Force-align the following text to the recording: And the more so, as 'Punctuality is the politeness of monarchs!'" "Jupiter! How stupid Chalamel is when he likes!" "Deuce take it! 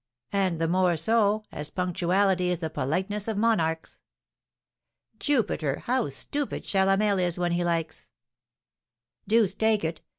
And 0.31 0.59
the 0.59 0.67
more 0.67 0.97
so, 0.97 1.43
as 1.51 1.69
'Punctuality 1.69 2.49
is 2.49 2.57
the 2.57 2.71
politeness 2.71 3.27
of 3.27 3.37
monarchs!'" 3.37 3.99
"Jupiter! 5.19 5.83
How 5.85 6.09
stupid 6.09 6.63
Chalamel 6.63 7.19
is 7.21 7.37
when 7.37 7.51
he 7.51 7.63
likes!" 7.63 8.07
"Deuce 9.27 9.53
take 9.53 9.83
it! 9.83 10.01